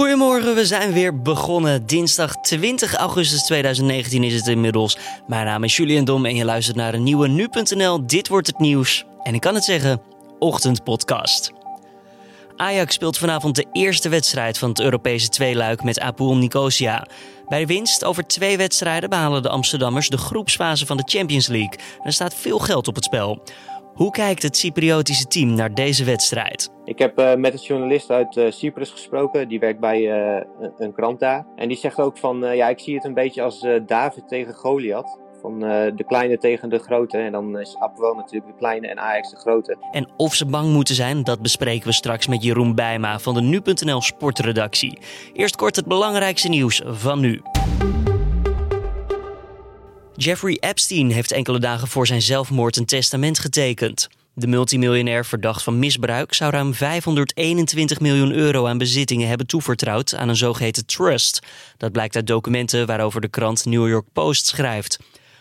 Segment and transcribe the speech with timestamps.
[0.00, 1.86] Goedemorgen, we zijn weer begonnen.
[1.86, 4.96] Dinsdag 20 augustus 2019 is het inmiddels.
[5.26, 8.58] Mijn naam is Julian Dom en je luistert naar een nieuwe Nu.nl Dit Wordt Het
[8.58, 9.04] Nieuws.
[9.22, 10.02] En ik kan het zeggen,
[10.38, 11.52] ochtendpodcast.
[12.56, 17.06] Ajax speelt vanavond de eerste wedstrijd van het Europese tweeluik met Apul Nicosia.
[17.48, 21.78] Bij winst over twee wedstrijden behalen de Amsterdammers de groepsfase van de Champions League.
[22.02, 23.42] Er staat veel geld op het spel.
[23.94, 26.68] Hoe kijkt het Cypriotische team naar deze wedstrijd?
[26.84, 30.42] Ik heb uh, met een journalist uit uh, Cyprus gesproken, die werkt bij uh,
[30.78, 31.46] een krant daar.
[31.56, 35.18] En die zegt ook van, ja, ik zie het een beetje als David tegen Goliath.
[35.40, 37.18] Van de kleine tegen de grote.
[37.18, 39.76] En dan is Apwel natuurlijk de kleine en Ajax de grote.
[39.92, 43.40] En of ze bang moeten zijn, dat bespreken we straks met Jeroen Bijma van de
[43.40, 44.98] Nu.nl sportredactie.
[45.32, 47.42] Eerst kort het belangrijkste nieuws van nu.
[50.16, 54.08] Jeffrey Epstein heeft enkele dagen voor zijn zelfmoord een testament getekend.
[54.34, 60.28] De multimiljonair verdacht van misbruik zou ruim 521 miljoen euro aan bezittingen hebben toevertrouwd aan
[60.28, 61.40] een zogeheten trust.
[61.76, 64.98] Dat blijkt uit documenten waarover de krant New York Post schrijft.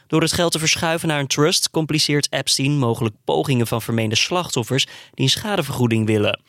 [0.07, 4.85] Door het geld te verschuiven naar een trust compliceert Epstein mogelijk pogingen van vermeende slachtoffers
[4.85, 6.39] die een schadevergoeding willen.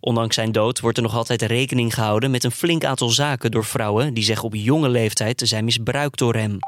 [0.00, 3.64] Ondanks zijn dood wordt er nog altijd rekening gehouden met een flink aantal zaken door
[3.64, 6.58] vrouwen die zeggen op jonge leeftijd te zijn misbruikt door hem.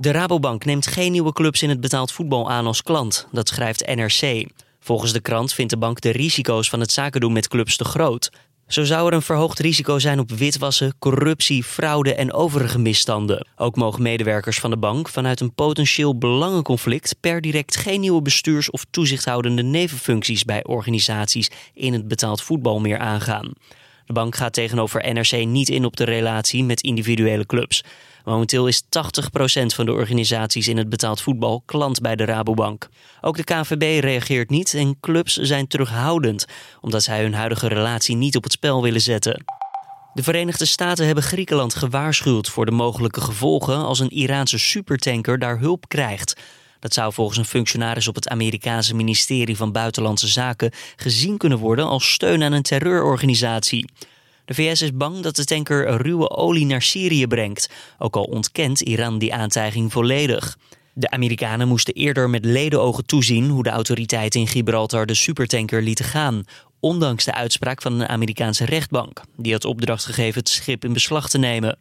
[0.00, 3.94] De Rabobank neemt geen nieuwe clubs in het betaald voetbal aan als klant, dat schrijft
[3.94, 4.46] NRC.
[4.80, 7.84] Volgens de krant vindt de bank de risico's van het zaken doen met clubs te
[7.84, 8.30] groot.
[8.66, 13.46] Zo zou er een verhoogd risico zijn op witwassen, corruptie, fraude en overige misstanden.
[13.56, 18.70] Ook mogen medewerkers van de bank vanuit een potentieel belangenconflict per direct geen nieuwe bestuurs-
[18.70, 23.52] of toezichthoudende nevenfuncties bij organisaties in het betaald voetbal meer aangaan.
[24.08, 27.84] De bank gaat tegenover NRC niet in op de relatie met individuele clubs.
[28.28, 28.86] Momenteel is 80%
[29.66, 32.88] van de organisaties in het betaald voetbal klant bij de Rabobank.
[33.20, 36.46] Ook de KVB reageert niet en clubs zijn terughoudend,
[36.80, 39.44] omdat zij hun huidige relatie niet op het spel willen zetten.
[40.14, 45.58] De Verenigde Staten hebben Griekenland gewaarschuwd voor de mogelijke gevolgen als een Iraanse supertanker daar
[45.58, 46.40] hulp krijgt.
[46.80, 51.86] Dat zou volgens een functionaris op het Amerikaanse ministerie van Buitenlandse Zaken gezien kunnen worden
[51.86, 53.90] als steun aan een terreurorganisatie.
[54.48, 58.80] De VS is bang dat de tanker ruwe olie naar Syrië brengt, ook al ontkent
[58.80, 60.58] Iran die aantijging volledig.
[60.94, 66.04] De Amerikanen moesten eerder met ledenogen toezien hoe de autoriteiten in Gibraltar de supertanker lieten
[66.04, 66.44] gaan,
[66.80, 71.28] ondanks de uitspraak van een Amerikaanse rechtbank, die had opdracht gegeven het schip in beslag
[71.28, 71.78] te nemen.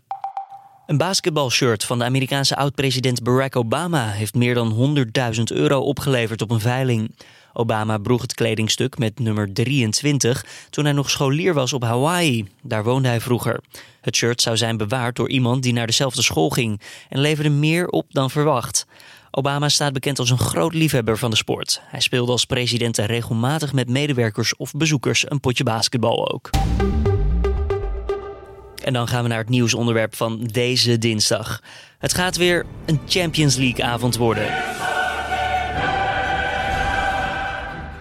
[0.88, 4.98] Een basketbalshirt van de Amerikaanse oud-president Barack Obama heeft meer dan
[5.36, 7.16] 100.000 euro opgeleverd op een veiling.
[7.58, 12.48] Obama droeg het kledingstuk met nummer 23 toen hij nog scholier was op Hawaii.
[12.62, 13.60] Daar woonde hij vroeger.
[14.02, 17.88] Het shirt zou zijn bewaard door iemand die naar dezelfde school ging en leverde meer
[17.88, 18.86] op dan verwacht.
[19.32, 21.82] Obama staat bekend als een groot liefhebber van de sport.
[21.84, 26.50] Hij speelde als president regelmatig met medewerkers of bezoekers een potje basketbal ook.
[28.84, 31.62] En dan gaan we naar het nieuwsonderwerp van deze dinsdag.
[31.98, 34.48] Het gaat weer een Champions League avond worden.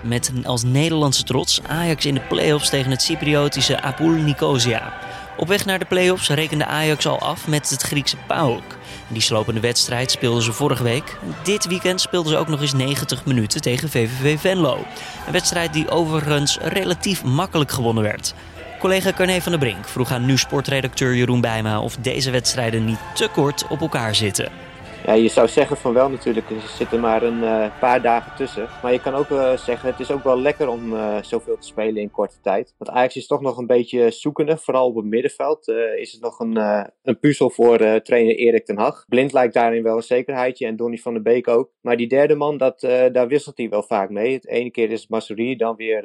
[0.06, 4.92] Met als Nederlandse trots Ajax in de play-offs tegen het Cypriotische Apul Nicosia.
[5.36, 8.62] Op weg naar de play-offs rekende Ajax al af met het Griekse PAOK.
[9.08, 11.18] Die slopende wedstrijd speelden ze vorige week.
[11.42, 14.76] Dit weekend speelden ze ook nog eens 90 minuten tegen VVV Venlo.
[15.26, 18.34] Een wedstrijd die overigens relatief makkelijk gewonnen werd.
[18.78, 22.98] Collega Carne van der Brink vroeg aan nu sportredacteur Jeroen Bijma of deze wedstrijden niet
[23.14, 24.48] te kort op elkaar zitten.
[25.06, 28.68] Ja, je zou zeggen van wel natuurlijk, er zitten maar een uh, paar dagen tussen.
[28.82, 31.66] Maar je kan ook uh, zeggen, het is ook wel lekker om uh, zoveel te
[31.66, 32.74] spelen in korte tijd.
[32.78, 35.68] Want Ajax is toch nog een beetje zoekende, vooral op het middenveld.
[35.96, 36.56] is het nog een,
[37.02, 39.04] een puzzel voor trainer Erik ten Hag.
[39.08, 41.70] Blind lijkt daarin wel een zekerheidje en Donny van der Beek ook.
[41.80, 42.80] Maar die derde man, dat,
[43.12, 44.34] daar wisselt hij wel vaak mee.
[44.34, 46.04] Het ene keer is Masuri, dan weer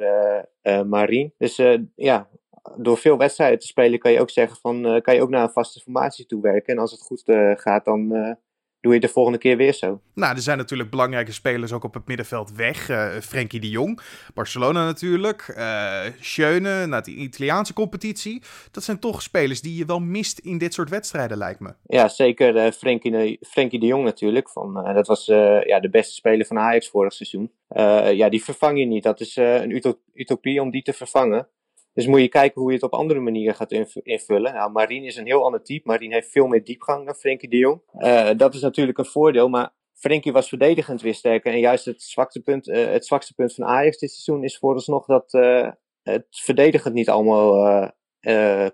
[0.86, 1.34] Marien.
[1.38, 1.60] Dus
[1.94, 2.28] ja,
[2.76, 5.50] door veel wedstrijden te spelen kan je ook zeggen van, kan je ook naar een
[5.50, 6.74] vaste formatie toe werken.
[6.74, 7.22] En als het goed
[7.56, 8.36] gaat, dan
[8.82, 10.00] doe je de volgende keer weer zo.
[10.14, 12.88] Nou, er zijn natuurlijk belangrijke spelers ook op het middenveld weg.
[12.88, 14.00] Uh, Frenkie de Jong,
[14.34, 18.42] Barcelona natuurlijk, uh, Schöne, naar de Italiaanse competitie.
[18.70, 21.74] Dat zijn toch spelers die je wel mist in dit soort wedstrijden, lijkt me.
[21.86, 24.50] Ja, zeker uh, Frenkie, Frenkie de Jong natuurlijk.
[24.50, 25.26] Van, dat was
[25.64, 27.50] ja, de beste speler van Ajax vorig seizoen.
[28.16, 29.02] ja, die vervang je niet.
[29.02, 31.48] Dat is een utopie om die te vervangen.
[31.94, 33.72] Dus moet je kijken hoe je het op andere manieren gaat
[34.02, 34.54] invullen.
[34.54, 35.88] Nou, Marien is een heel ander type.
[35.88, 37.80] Marien heeft veel meer diepgang dan Frenkie de Jong.
[37.98, 41.52] Uh, dat is natuurlijk een voordeel, maar Frenkie was verdedigend weer sterker.
[41.52, 45.06] En juist het zwakste punt, uh, het zwakste punt van Ajax dit seizoen is vooralsnog
[45.06, 45.70] dat uh,
[46.02, 47.90] het verdedigend niet allemaal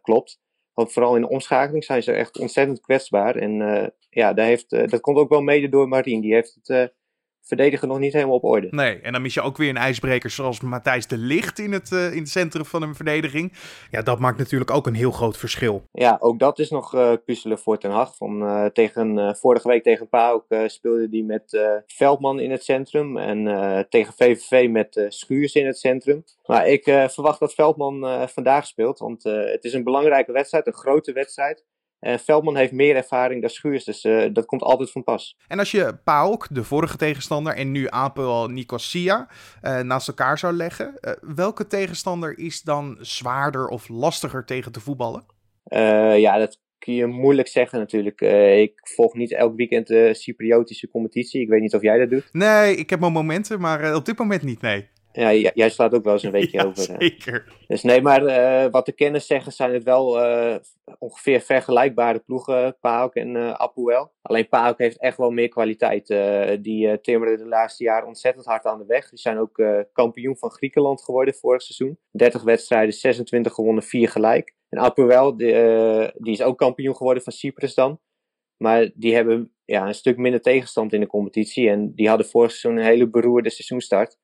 [0.03, 0.41] klopt.
[0.73, 3.37] Want vooral in de omschakeling zijn ze echt ontzettend kwetsbaar.
[3.37, 3.53] En
[4.11, 6.21] ja, daar heeft, dat komt ook wel mede door Marien.
[6.21, 6.95] Die heeft het
[7.49, 8.69] verdedigen nog niet helemaal op orde.
[8.71, 11.91] Nee, en dan mis je ook weer een ijsbreker zoals Matthijs de Licht in het,
[11.91, 13.53] in het centrum van een verdediging.
[13.91, 15.83] Ja, dat maakt natuurlijk ook een heel groot verschil.
[15.93, 18.17] Ja, ook dat is nog uh, puzzelen voor Ten Hag.
[18.17, 24.15] Van, tegen, vorige week tegen PAOK speelde hij met Veldman in het centrum en tegen
[24.15, 26.25] VVV met Schuurs in het centrum.
[26.47, 31.13] Maar ik verwacht dat Veldman vandaag speelt, want het is een belangrijke wedstrijd, een grote
[31.13, 31.65] wedstrijd.
[32.01, 35.37] En Veldman heeft meer ervaring dan Schuurs, dus uh, dat komt altijd van pas.
[35.49, 39.29] En als je PAOK, de vorige tegenstander, en nu Apel Nicosia
[39.63, 44.81] uh, naast elkaar zou leggen, uh, welke tegenstander is dan zwaarder of lastiger tegen te
[44.81, 45.37] voetballen?
[46.17, 48.21] ja, dat kun je moeilijk zeggen natuurlijk.
[48.61, 51.41] ik volg niet elk weekend de Cypriotische competitie.
[51.41, 52.29] Ik weet niet of jij dat doet.
[52.33, 54.89] Nee, ik heb mijn momenten, maar op dit moment niet, nee.
[55.19, 56.83] Ja, jij slaat ook wel eens een weekje ja, over.
[56.83, 57.53] Zeker.
[57.67, 60.57] Dus nee, maar uh, wat de kennis zeggen, zijn het wel uh,
[60.99, 64.13] ongeveer vergelijkbare ploegen, PAOK en uh, Apuel.
[64.23, 66.07] Alleen PAOK heeft echt wel meer kwaliteit.
[66.63, 69.09] die timmeren de laatste jaren ontzettend hard aan de weg.
[69.09, 69.63] Die zijn ook
[69.93, 71.99] kampioen van Griekenland geworden vorig seizoen.
[72.11, 74.55] 30 wedstrijden, 26 gewonnen, 4 gelijk.
[74.69, 75.53] En Apuel, die,
[76.15, 78.01] die is ook kampioen geworden van Cyprus dan.
[78.57, 81.71] Maar die hebben ja, een stuk minder tegenstand in de competitie.
[81.71, 84.19] En die hadden vorig seizoen een hele beroerde seizoenstart.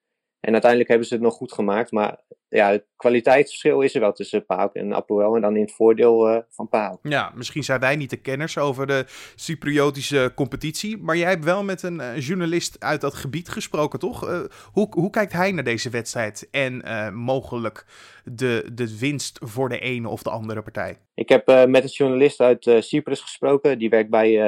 [0.44, 1.90] En uiteindelijk hebben ze het nog goed gemaakt.
[1.90, 5.34] Maar ja, het kwaliteitsverschil is er wel tussen PAOK en Apoel.
[5.34, 6.98] En dan in het voordeel uh, van PAOK.
[7.02, 9.04] Ja, misschien zijn wij niet de kenners over de
[9.34, 10.98] Cypriotische competitie.
[10.98, 14.28] Maar jij hebt wel met een uh, journalist uit dat gebied gesproken, toch?
[14.28, 14.40] Uh,
[14.72, 16.82] hoe, hoe kijkt hij naar deze wedstrijd en
[17.14, 17.86] mogelijk
[18.24, 20.98] de, de winst voor de ene of de andere partij?
[21.14, 23.78] Ik heb met een journalist uit Cyprus gesproken.
[23.78, 24.38] Die werkt bij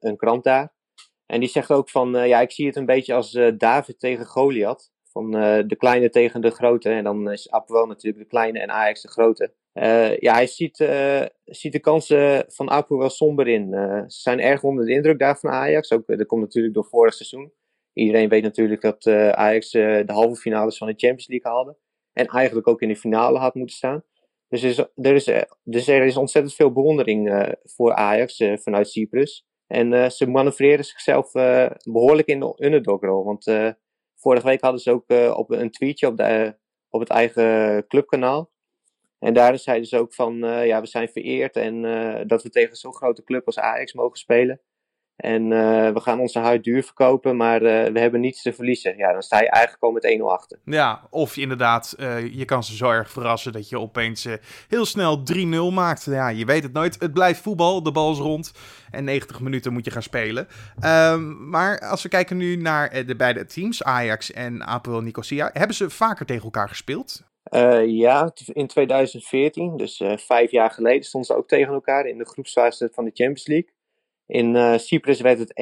[0.00, 0.72] een krant daar.
[1.26, 4.90] En die zegt ook van, ja, ik zie het een beetje als David tegen Goliath.
[5.18, 6.90] Van uh, de kleine tegen de grote.
[6.90, 9.52] En dan is Apoel natuurlijk de kleine en Ajax de grote.
[9.74, 13.70] Uh, ja, hij ziet, uh, ziet de kansen van Apoel wel somber in.
[14.08, 15.92] ze zijn erg onder de indruk daar van Ajax.
[15.92, 17.52] Ook, dat komt natuurlijk door vorig seizoen.
[17.92, 21.76] Iedereen weet natuurlijk dat Ajax de halve finales van de Champions League haalde.
[22.12, 24.02] En eigenlijk ook in de finale had moeten staan.
[24.48, 24.62] Dus
[24.94, 25.30] er is,
[25.64, 29.46] dus is ontzettend veel bewondering voor Ajax vanuit Cyprus.
[29.66, 31.32] En ze manoeuvreren zichzelf
[31.82, 33.24] behoorlijk in de underdog-rol.
[33.24, 33.44] Want
[34.20, 36.56] Vorige week hadden ze ook uh, op een tweetje op, de,
[36.88, 38.50] op het eigen clubkanaal.
[39.18, 42.50] En daar zeiden ze ook van, uh, ja, we zijn vereerd en uh, dat we
[42.50, 44.60] tegen zo'n grote club als Ajax mogen spelen.
[45.18, 45.48] En
[45.94, 48.96] we gaan onze huid duur verkopen, maar we hebben niets te verliezen.
[48.96, 50.58] Ja, dan sta je eigenlijk al met 1-0 achter.
[50.64, 51.94] Ja, of je inderdaad,
[52.32, 54.26] je kan ze zo erg verrassen dat je opeens
[54.68, 56.04] heel snel 3-0 maakt.
[56.04, 57.00] Ja, je weet het nooit.
[57.00, 58.52] Het blijft voetbal, de bal is rond.
[58.90, 60.48] En 90 minuten moet je gaan spelen.
[60.84, 65.76] Um, maar als we kijken nu naar de beide teams, Ajax en Apel Nicosia, hebben
[65.76, 67.26] ze vaker tegen elkaar gespeeld?
[67.86, 72.90] Ja, in 2014, dus vijf jaar geleden, stonden ze ook tegen elkaar in de groepsfase
[72.92, 73.76] van de Champions League.
[74.28, 75.54] In uh, Cyprus werd het 1-1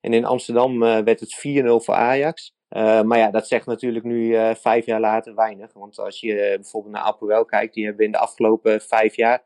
[0.00, 2.54] en in Amsterdam werd het 4-0 voor Ajax.
[3.04, 5.72] maar ja, dat zegt natuurlijk nu vijf jaar later weinig.
[5.72, 9.44] Want als je bijvoorbeeld naar Apoel kijkt, die hebben in de afgelopen vijf jaar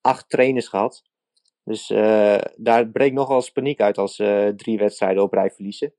[0.00, 1.02] acht trainers gehad.
[1.64, 1.86] Dus
[2.56, 5.94] daar breekt nogal eens paniek uit als uh, drie wedstrijden op rij verliezen.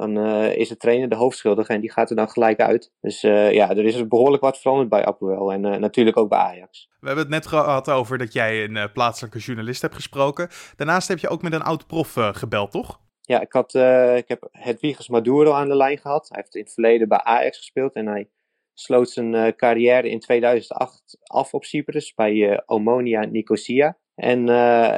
[0.00, 2.92] Dan uh, is de trainer de hoofdschuldige en die gaat er dan gelijk uit.
[3.00, 6.88] Dus ja, er is behoorlijk wat veranderd bij Apoel en natuurlijk ook bij Ajax.
[7.00, 10.48] We hebben het net gehad over dat jij een plaatselijke journalist hebt gesproken.
[10.76, 13.00] Daarnaast heb je ook met een oud-prof gebeld, toch?
[13.20, 13.74] Ja, ik, had,
[14.16, 16.28] ik heb Hedwiges Maduro aan de lijn gehad.
[16.28, 18.30] Hij heeft in het verleden bij Ajax gespeeld en hij
[18.74, 23.98] sloot zijn carrière in 2008 af op Cyprus bij Omonia Nicosia.
[24.14, 24.46] En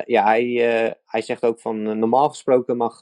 [0.06, 0.44] ja, hij,
[1.04, 2.98] hij zegt ook van normaal gesproken mag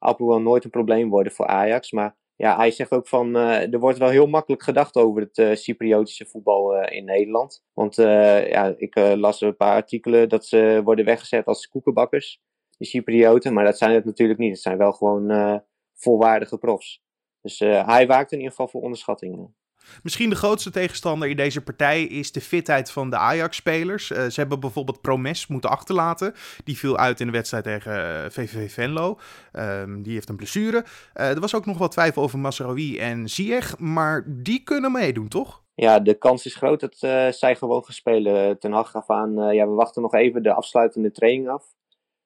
[0.00, 1.92] uh, wel nooit een probleem worden voor Ajax.
[1.92, 6.26] Maar ja, hij zegt ook van er wordt wel heel makkelijk gedacht over het Cypriotische
[6.26, 7.64] voetbal in Nederland.
[7.72, 12.40] Want ja, ik las een paar artikelen dat ze worden weggezet als koekenbakkers,
[12.76, 13.52] die Cyprioten.
[13.52, 14.50] Maar dat zijn het natuurlijk niet.
[14.50, 15.62] Het zijn wel gewoon
[15.94, 17.02] volwaardige profs.
[17.40, 19.56] Dus hij waakt in ieder geval voor onderschattingen.
[20.02, 24.10] Misschien de grootste tegenstander in deze partij is de fitheid van de Ajax-spelers.
[24.10, 26.34] Uh, ze hebben bijvoorbeeld Promes moeten achterlaten.
[26.64, 27.92] Die viel uit in de wedstrijd tegen
[28.32, 29.18] VVV eh, Venlo.
[29.52, 30.84] Um, die heeft een blessure.
[31.14, 33.78] Uh, er was ook nog wat twijfel over Masraoui en Ziyech.
[33.78, 35.62] Maar die kunnen meedoen, toch?
[35.74, 36.96] Ja, de kans is groot dat
[37.34, 38.58] zij gewoon gaan spelen.
[38.58, 41.64] Ten Hag gaf aan, ja, we wachten nog even de afsluitende training af.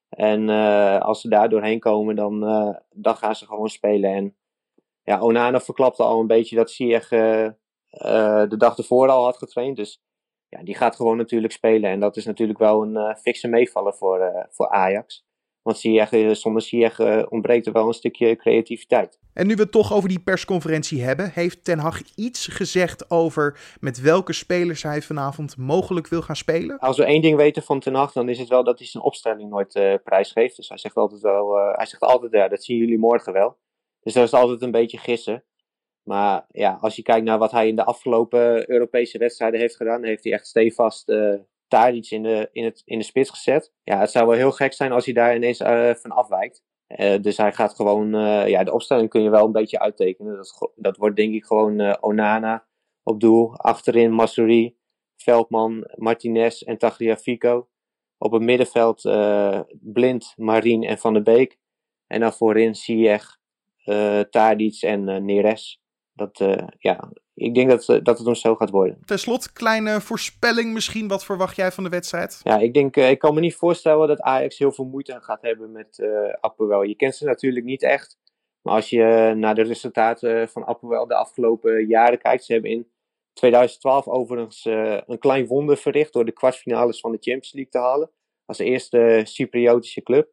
[0.09, 0.49] En
[1.00, 2.40] als ze daar doorheen komen, dan,
[2.90, 4.14] dan gaan ze gewoon spelen.
[4.14, 4.37] En
[5.03, 7.49] ja, Onana verklapte al een beetje dat Ziyech uh,
[8.49, 9.77] de dag ervoor al had getraind.
[9.77, 10.03] Dus
[10.49, 11.91] ja, die gaat gewoon natuurlijk spelen.
[11.91, 15.25] En dat is natuurlijk wel een uh, fikse meevaller voor, voor Ajax.
[15.63, 19.21] Want Ziyech, zonder Ziyech ontbreekt er wel een stukje creativiteit.
[19.33, 23.77] En nu we het toch over die persconferentie hebben, heeft Ten Hag iets gezegd over
[23.81, 26.79] met welke spelers hij vanavond mogelijk wil gaan spelen?
[26.79, 29.03] Als we één ding weten van Ten Hag, dan is het wel dat hij zijn
[29.03, 30.57] opstelling nooit uh, prijsgeeft.
[30.57, 33.59] Dus hij zegt altijd wel, uh, hij zegt altijd, ja, dat zien jullie morgen wel.
[34.03, 35.45] Dus dat is altijd een beetje gissen.
[36.03, 40.05] Maar ja, als je kijkt naar wat hij in de afgelopen Europese wedstrijden heeft gedaan,
[40.05, 41.39] heeft hij echt stevast uh,
[41.93, 43.73] iets in de, in, het, in de spits gezet.
[43.83, 46.63] Ja, het zou wel heel gek zijn als hij daar ineens uh, van afwijkt.
[46.89, 48.11] Uh, dus hij gaat gewoon,
[48.49, 50.37] ja, de opstelling kun je wel een beetje uittekenen.
[50.37, 52.67] Dat, dat wordt denk ik gewoon Onana
[53.03, 53.57] op doel.
[53.57, 54.77] Achterin Masuri,
[55.17, 57.69] Veldman, Martinez en Tagliafico.
[58.19, 59.03] Op het middenveld
[59.81, 61.59] Blind, Marien en Van der Beek.
[62.07, 63.41] En dan voorin Ziyech,
[63.85, 65.83] uh, Tadic en Neres
[66.15, 68.99] dat, uh, ja, ik denk dat, dat het ons zo gaat worden.
[69.05, 71.09] Ten slotte, kleine voorspelling misschien.
[71.09, 72.41] Wat verwacht jij van de wedstrijd?
[72.43, 75.43] Ja, ik denk, uh, ik kan me niet voorstellen dat Ajax heel veel moeite gaat
[75.43, 76.83] hebben met uh, Apoel.
[76.83, 78.19] Je kent ze natuurlijk niet echt.
[78.62, 82.45] Maar als je naar de resultaten van Apoel de afgelopen jaren kijkt.
[82.45, 82.87] Ze hebben in
[83.33, 84.65] 2012 overigens
[85.07, 88.11] een klein wonder verricht door de kwartfinales van de Champions League te halen.
[88.45, 90.29] Als eerste Cypriotische club.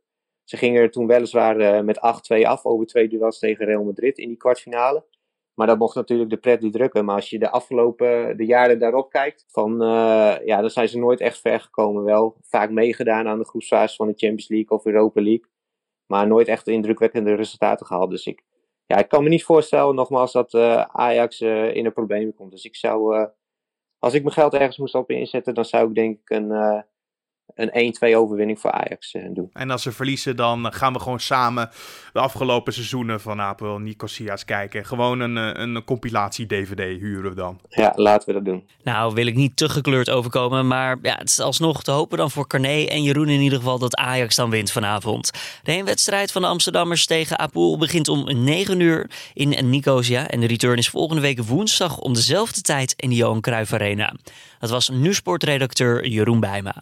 [0.49, 4.27] Ze gingen er toen weliswaar met 8-2 af over twee duels tegen Real Madrid in
[4.27, 5.05] die kwartfinale.
[5.53, 7.05] Maar dat mocht natuurlijk de pret niet drukken.
[7.05, 10.97] Maar als je de afgelopen de jaren daarop kijkt, van, uh, ja, dan zijn ze
[10.97, 12.03] nooit echt ver gekomen.
[12.03, 15.45] Wel vaak meegedaan aan de groepsfase van de Champions League of Europa League.
[16.05, 18.09] Maar nooit echt indrukwekkende resultaten gehaald.
[18.09, 18.43] Dus ik,
[18.85, 20.55] ja, ik kan me niet voorstellen, nogmaals, dat
[20.91, 22.51] Ajax in de problemen komt.
[22.51, 23.27] Dus ik zou,
[23.99, 26.83] als ik mijn geld ergens moest op inzetten, dan zou ik denk ik een
[27.55, 29.49] een 1-2 overwinning voor Ajax uh, doen.
[29.53, 31.69] En als ze verliezen, dan gaan we gewoon samen
[32.13, 34.85] de afgelopen seizoenen van Apel Nicosia's kijken.
[34.85, 37.59] Gewoon een, eh, een compilatie-DVD huren we dan.
[37.69, 38.67] Ja, laten we dat doen.
[38.83, 42.31] Nou, wil ik niet te gekleurd overkomen, maar ja, het is alsnog te hopen dan
[42.31, 45.31] voor Carné en Jeroen in ieder geval dat Ajax dan wint vanavond.
[45.63, 50.47] De heenwedstrijd van de Amsterdammers tegen Apel begint om 9 uur in Nicosia en de
[50.47, 54.15] return is volgende week woensdag om dezelfde tijd in de Johan Cruijff Arena.
[54.59, 56.75] Dat was nu sportredacteur Jeroen Bijma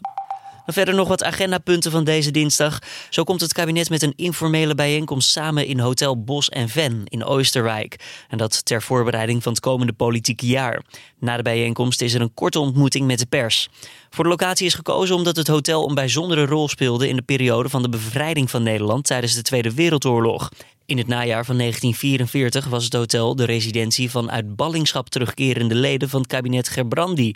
[0.73, 2.79] verder nog wat agendapunten van deze dinsdag.
[3.09, 7.23] Zo komt het kabinet met een informele bijeenkomst samen in Hotel Bos en Ven in
[7.23, 7.95] Oosterwijk.
[8.29, 10.83] En dat ter voorbereiding van het komende politieke jaar.
[11.19, 13.69] Na de bijeenkomst is er een korte ontmoeting met de pers.
[14.09, 17.69] Voor de locatie is gekozen omdat het hotel een bijzondere rol speelde in de periode
[17.69, 20.49] van de bevrijding van Nederland tijdens de Tweede Wereldoorlog.
[20.87, 26.09] In het najaar van 1944 was het hotel de residentie van uit ballingschap terugkerende leden
[26.09, 27.33] van het kabinet Gerbrandi.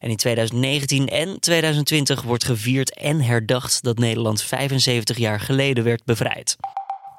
[0.00, 6.04] En in 2019 en 2020 wordt gevierd en herdacht dat Nederland 75 jaar geleden werd
[6.04, 6.56] bevrijd.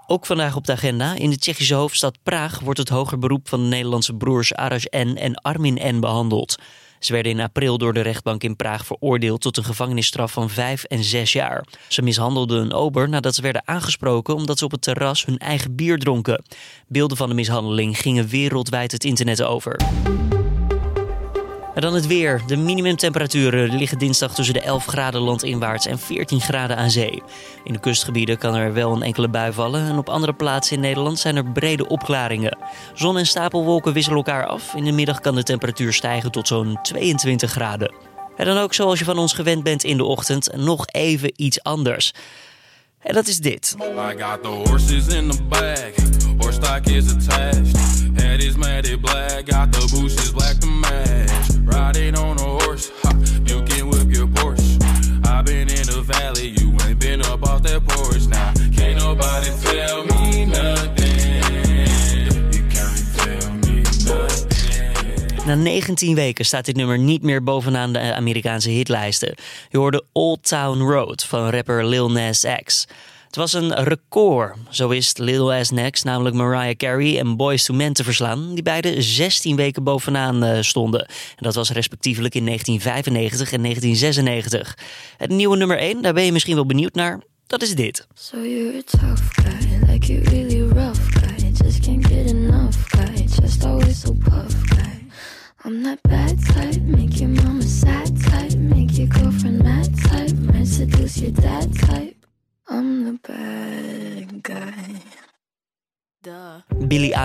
[0.08, 1.16] Ook vandaag op de agenda.
[1.16, 5.16] In de Tsjechische hoofdstad Praag wordt het hoger beroep van de Nederlandse broers Arash N
[5.16, 6.56] en Armin N behandeld.
[7.06, 10.84] Ze werden in april door de rechtbank in Praag veroordeeld tot een gevangenisstraf van vijf
[10.84, 11.66] en zes jaar.
[11.88, 15.76] Ze mishandelden een ober nadat ze werden aangesproken omdat ze op het terras hun eigen
[15.76, 16.44] bier dronken.
[16.88, 19.80] Beelden van de mishandeling gingen wereldwijd het internet over.
[21.76, 22.42] En dan het weer.
[22.48, 27.24] De minimumtemperaturen liggen dinsdag tussen de 11 graden landinwaarts en 14 graden aan zee.
[27.64, 30.82] In de kustgebieden kan er wel een enkele bui vallen en op andere plaatsen in
[30.82, 32.58] Nederland zijn er brede opklaringen.
[32.94, 34.74] Zon en stapelwolken wisselen elkaar af.
[34.76, 37.94] In de middag kan de temperatuur stijgen tot zo'n 22 graden.
[38.38, 41.64] En dan ook zoals je van ons gewend bent in de ochtend, nog even iets
[41.64, 42.14] anders.
[43.00, 43.76] En dat is dit.
[43.80, 46.14] I got the horses in the bag.
[46.84, 47.78] Is attached.
[48.14, 49.44] Head is black.
[49.46, 51.55] Got the black to match.
[51.66, 52.92] Riding on a horse.
[53.04, 53.12] Ha,
[53.46, 54.78] you can whip your Porsche.
[55.26, 56.54] I've been in the valley.
[56.60, 58.28] You ain't been up off that porch.
[58.28, 61.16] Now, can't nobody tell me nothing.
[62.54, 65.46] You can't tell me nothing.
[65.46, 69.36] Na 19 weken staat dit nummer niet meer bovenaan de Amerikaanse hitlijsten.
[69.70, 72.88] Je hoorde Old Town Road van rapper Lil Nas X.
[73.36, 74.58] Het was een record.
[74.70, 78.64] Zo wist Lil As Next namelijk Mariah Carey en Boys to Men te verslaan, die
[78.64, 81.00] beide 16 weken bovenaan uh, stonden.
[81.06, 84.78] En dat was respectievelijk in 1995 en 1996.
[85.18, 87.22] Het nieuwe nummer 1, daar ben je misschien wel benieuwd naar.
[87.48, 88.08] Dat is dit.
[88.14, 91.52] So you're tough guy, like you really rough guy.
[91.64, 92.95] Just can't get enough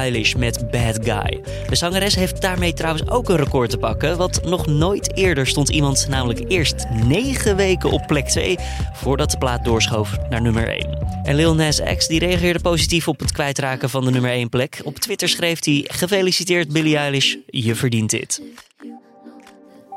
[0.00, 1.40] Eilish met Bad Guy.
[1.69, 4.16] De zangeres heeft daarmee trouwens ook een record te pakken.
[4.16, 8.57] Want nog nooit eerder stond iemand namelijk eerst 9 weken op plek 2
[8.92, 10.99] voordat de plaat doorschoof naar nummer 1.
[11.23, 14.80] En Lil Nas X die reageerde positief op het kwijtraken van de nummer 1 plek.
[14.85, 18.42] Op Twitter schreef hij: Gefeliciteerd Billie Eilish, je verdient dit.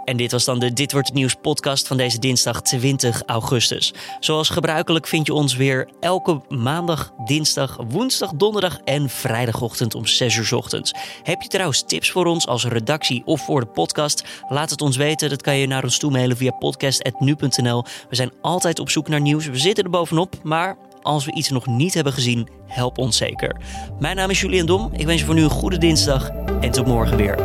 [0.03, 3.93] En dit was dan de Dit Wordt Het Nieuws podcast van deze dinsdag 20 augustus.
[4.19, 10.35] Zoals gebruikelijk vind je ons weer elke maandag, dinsdag, woensdag, donderdag en vrijdagochtend om 6
[10.35, 10.93] uur ochtends.
[11.23, 14.23] Heb je trouwens tips voor ons als redactie of voor de podcast?
[14.49, 15.29] Laat het ons weten.
[15.29, 17.83] Dat kan je naar ons toe mailen via podcast.nu.nl.
[18.09, 19.45] We zijn altijd op zoek naar nieuws.
[19.45, 23.55] We zitten er bovenop, maar als we iets nog niet hebben gezien, help ons zeker.
[23.99, 24.89] Mijn naam is Julian Dom.
[24.93, 26.29] Ik wens je voor nu een goede dinsdag
[26.61, 27.37] en tot morgen weer.